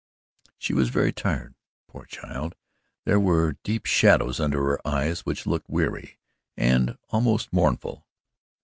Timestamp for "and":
6.57-6.97